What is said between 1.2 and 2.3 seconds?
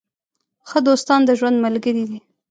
د ژوند ملګري دي.